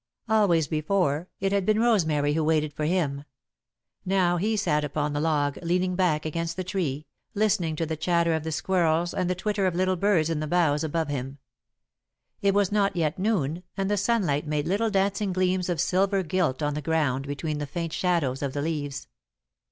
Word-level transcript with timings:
Always, 0.27 0.67
before, 0.67 1.27
it 1.39 1.51
had 1.51 1.63
been 1.63 1.79
Rosemary 1.79 2.33
who 2.33 2.43
waited 2.43 2.73
for 2.73 2.85
him. 2.85 3.23
Now 4.03 4.37
he 4.37 4.57
sat 4.57 4.83
upon 4.83 5.13
the 5.13 5.19
log, 5.21 5.59
leaning 5.61 5.95
back 5.95 6.25
against 6.25 6.57
the 6.57 6.63
tree, 6.63 7.05
listening 7.35 7.75
to 7.75 7.85
the 7.85 7.95
chatter 7.95 8.33
of 8.33 8.43
the 8.43 8.51
squirrels 8.51 9.13
and 9.13 9.29
the 9.29 9.35
twitter 9.35 9.67
of 9.67 9.75
little 9.75 9.95
birds 9.95 10.31
in 10.31 10.39
the 10.39 10.47
boughs 10.47 10.83
above 10.83 11.09
him. 11.09 11.37
It 12.41 12.55
was 12.55 12.71
not 12.71 12.95
yet 12.95 13.19
noon, 13.19 13.61
and 13.77 13.91
the 13.91 13.95
sunlight 13.95 14.47
made 14.47 14.65
little 14.67 14.89
dancing 14.89 15.33
gleams 15.33 15.69
of 15.69 15.79
silver 15.79 16.23
gilt 16.23 16.63
on 16.63 16.73
the 16.73 16.81
ground 16.81 17.27
between 17.27 17.59
the 17.59 17.67
faint 17.67 17.93
shadows 17.93 18.41
of 18.41 18.53
the 18.53 18.63
leaves. 18.63 19.07